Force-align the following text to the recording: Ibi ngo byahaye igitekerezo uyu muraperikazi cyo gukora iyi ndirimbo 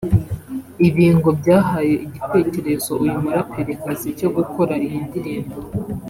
Ibi 0.87 1.05
ngo 1.15 1.29
byahaye 1.39 1.93
igitekerezo 2.05 2.91
uyu 3.03 3.17
muraperikazi 3.23 4.07
cyo 4.19 4.29
gukora 4.35 4.73
iyi 4.85 4.99
ndirimbo 5.07 5.59